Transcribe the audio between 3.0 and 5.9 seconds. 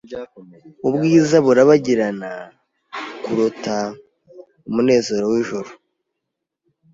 Kurota umunezero wijoro